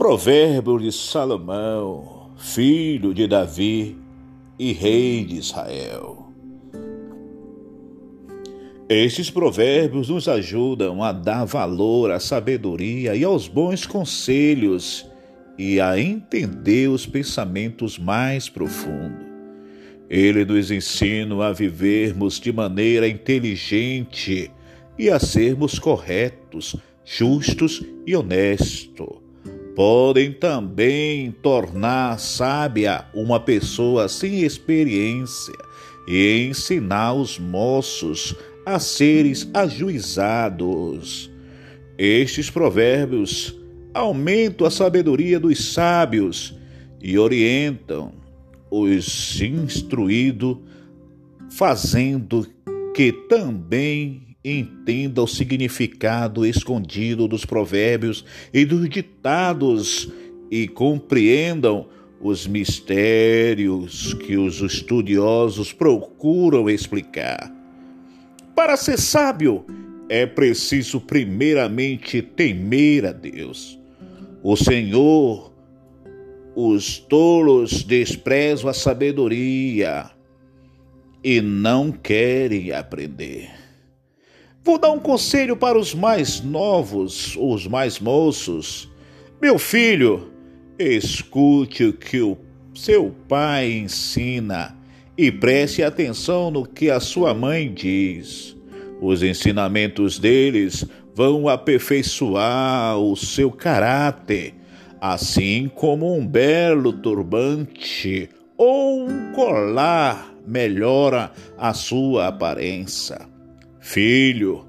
Provérbio 0.00 0.78
de 0.78 0.90
Salomão, 0.90 2.30
filho 2.38 3.12
de 3.12 3.26
Davi 3.26 3.98
e 4.58 4.72
rei 4.72 5.26
de 5.26 5.36
Israel. 5.36 6.32
Estes 8.88 9.28
provérbios 9.28 10.08
nos 10.08 10.26
ajudam 10.26 11.02
a 11.02 11.12
dar 11.12 11.44
valor 11.44 12.10
à 12.10 12.18
sabedoria 12.18 13.14
e 13.14 13.22
aos 13.24 13.46
bons 13.46 13.84
conselhos 13.84 15.06
e 15.58 15.78
a 15.78 16.00
entender 16.00 16.88
os 16.88 17.04
pensamentos 17.04 17.98
mais 17.98 18.48
profundos. 18.48 19.26
Ele 20.08 20.46
nos 20.46 20.70
ensina 20.70 21.44
a 21.44 21.52
vivermos 21.52 22.40
de 22.40 22.50
maneira 22.50 23.06
inteligente 23.06 24.50
e 24.98 25.10
a 25.10 25.18
sermos 25.18 25.78
corretos, 25.78 26.74
justos 27.04 27.84
e 28.06 28.16
honestos 28.16 29.19
podem 29.74 30.32
também 30.32 31.30
tornar 31.30 32.18
sábia 32.18 33.04
uma 33.14 33.38
pessoa 33.40 34.08
sem 34.08 34.42
experiência 34.42 35.54
e 36.06 36.46
ensinar 36.48 37.14
os 37.14 37.38
moços 37.38 38.34
a 38.66 38.78
seres 38.78 39.48
ajuizados. 39.54 41.30
Estes 41.96 42.50
provérbios 42.50 43.54
aumentam 43.94 44.66
a 44.66 44.70
sabedoria 44.70 45.38
dos 45.38 45.72
sábios 45.72 46.54
e 47.00 47.18
orientam 47.18 48.12
os 48.70 49.40
instruídos, 49.40 50.58
fazendo 51.50 52.46
que 52.94 53.12
também 53.12 54.29
entenda 54.44 55.22
o 55.22 55.26
significado 55.26 56.46
escondido 56.46 57.28
dos 57.28 57.44
provérbios 57.44 58.24
e 58.52 58.64
dos 58.64 58.88
ditados 58.88 60.10
e 60.50 60.66
compreendam 60.66 61.86
os 62.20 62.46
mistérios 62.46 64.14
que 64.14 64.36
os 64.36 64.60
estudiosos 64.60 65.72
procuram 65.72 66.68
explicar. 66.68 67.50
Para 68.54 68.76
ser 68.76 68.98
sábio, 68.98 69.64
é 70.08 70.26
preciso 70.26 71.00
primeiramente 71.00 72.20
temer 72.20 73.06
a 73.06 73.12
Deus. 73.12 73.78
O 74.42 74.56
Senhor, 74.56 75.52
os 76.54 76.98
tolos 76.98 77.84
desprezam 77.84 78.68
a 78.68 78.74
sabedoria 78.74 80.10
e 81.22 81.40
não 81.40 81.92
querem 81.92 82.72
aprender. 82.72 83.69
Vou 84.62 84.78
dar 84.78 84.90
um 84.90 84.98
conselho 84.98 85.56
para 85.56 85.78
os 85.78 85.94
mais 85.94 86.42
novos, 86.42 87.34
os 87.40 87.66
mais 87.66 87.98
moços. 87.98 88.90
Meu 89.40 89.58
filho, 89.58 90.30
escute 90.78 91.84
o 91.84 91.92
que 91.94 92.20
o 92.20 92.36
seu 92.74 93.14
pai 93.26 93.72
ensina 93.72 94.76
e 95.16 95.32
preste 95.32 95.82
atenção 95.82 96.50
no 96.50 96.66
que 96.66 96.90
a 96.90 97.00
sua 97.00 97.32
mãe 97.32 97.72
diz. 97.72 98.54
Os 99.00 99.22
ensinamentos 99.22 100.18
deles 100.18 100.84
vão 101.14 101.48
aperfeiçoar 101.48 102.98
o 102.98 103.16
seu 103.16 103.50
caráter, 103.50 104.54
assim 105.00 105.70
como 105.74 106.14
um 106.14 106.26
belo 106.26 106.92
turbante 106.92 108.28
ou 108.58 109.08
um 109.08 109.32
colar 109.32 110.34
melhora 110.46 111.32
a 111.56 111.72
sua 111.72 112.26
aparência. 112.26 113.29
Filho, 113.80 114.66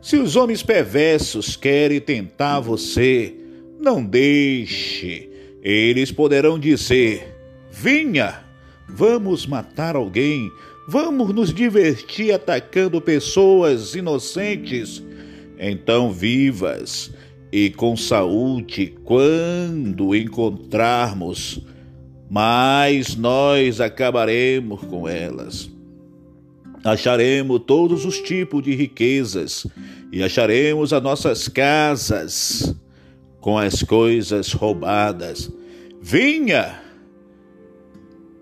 se 0.00 0.16
os 0.16 0.36
homens 0.36 0.62
perversos 0.62 1.56
querem 1.56 2.00
tentar 2.00 2.60
você, 2.60 3.34
não 3.78 4.04
deixe. 4.04 5.28
Eles 5.62 6.12
poderão 6.12 6.58
dizer: 6.58 7.36
Vinha, 7.70 8.40
vamos 8.88 9.46
matar 9.46 9.96
alguém, 9.96 10.48
vamos 10.88 11.34
nos 11.34 11.52
divertir 11.52 12.32
atacando 12.32 13.00
pessoas 13.00 13.94
inocentes. 13.94 15.02
Então 15.58 16.12
vivas 16.12 17.12
e 17.52 17.70
com 17.70 17.96
saúde 17.96 18.94
quando 19.04 20.14
encontrarmos, 20.14 21.60
mas 22.30 23.14
nós 23.16 23.80
acabaremos 23.80 24.80
com 24.82 25.06
elas 25.08 25.70
acharemos 26.84 27.62
todos 27.66 28.04
os 28.04 28.20
tipos 28.20 28.62
de 28.62 28.74
riquezas 28.74 29.66
e 30.10 30.22
acharemos 30.22 30.92
as 30.92 31.02
nossas 31.02 31.48
casas 31.48 32.74
com 33.40 33.58
as 33.58 33.82
coisas 33.82 34.52
roubadas. 34.52 35.50
Vinha 36.00 36.80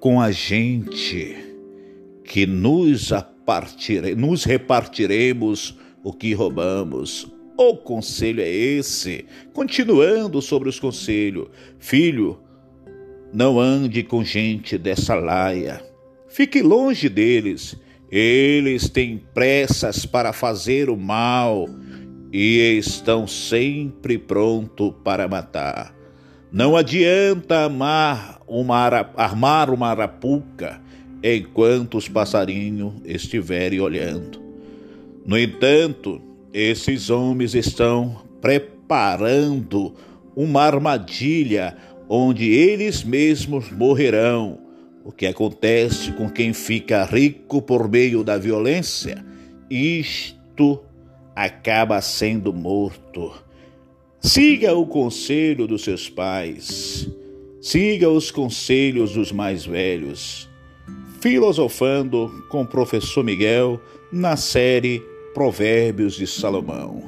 com 0.00 0.20
a 0.20 0.30
gente 0.30 1.36
que 2.24 2.46
nos, 2.46 3.12
apartire, 3.12 4.14
nos 4.14 4.44
repartiremos 4.44 5.76
o 6.04 6.12
que 6.12 6.32
roubamos. 6.34 7.26
O 7.56 7.76
conselho 7.76 8.40
é 8.40 8.48
esse. 8.48 9.24
Continuando 9.52 10.40
sobre 10.40 10.68
os 10.68 10.78
conselhos, 10.78 11.48
filho, 11.78 12.38
não 13.32 13.58
ande 13.58 14.02
com 14.02 14.22
gente 14.22 14.78
dessa 14.78 15.14
laia. 15.14 15.82
Fique 16.28 16.62
longe 16.62 17.08
deles 17.08 17.76
eles 18.10 18.88
têm 18.88 19.22
pressas 19.34 20.06
para 20.06 20.32
fazer 20.32 20.88
o 20.88 20.96
mal 20.96 21.68
e 22.32 22.78
estão 22.78 23.26
sempre 23.26 24.18
prontos 24.18 24.92
para 25.04 25.28
matar. 25.28 25.94
Não 26.50 26.76
adianta 26.76 27.64
amar 27.64 28.40
uma, 28.46 28.86
armar 29.16 29.70
uma 29.70 29.88
arapuca 29.88 30.80
enquanto 31.22 31.98
os 31.98 32.08
passarinhos 32.08 32.94
estiverem 33.04 33.80
olhando. 33.80 34.40
No 35.26 35.38
entanto, 35.38 36.20
esses 36.52 37.10
homens 37.10 37.54
estão 37.54 38.22
preparando 38.40 39.94
uma 40.34 40.62
armadilha 40.62 41.76
onde 42.08 42.48
eles 42.48 43.04
mesmos 43.04 43.70
morrerão 43.70 44.67
o 45.08 45.12
que 45.12 45.24
acontece 45.24 46.12
com 46.12 46.28
quem 46.28 46.52
fica 46.52 47.02
rico 47.02 47.62
por 47.62 47.88
meio 47.88 48.22
da 48.22 48.36
violência, 48.36 49.24
isto 49.70 50.84
acaba 51.34 51.98
sendo 52.02 52.52
morto. 52.52 53.32
Siga 54.20 54.74
o 54.74 54.86
conselho 54.86 55.66
dos 55.66 55.82
seus 55.84 56.10
pais, 56.10 57.08
siga 57.58 58.10
os 58.10 58.30
conselhos 58.30 59.14
dos 59.14 59.32
mais 59.32 59.64
velhos. 59.64 60.46
Filosofando 61.22 62.44
com 62.50 62.60
o 62.60 62.66
professor 62.66 63.24
Miguel 63.24 63.80
na 64.12 64.36
série 64.36 65.02
Provérbios 65.32 66.16
de 66.16 66.26
Salomão. 66.26 67.02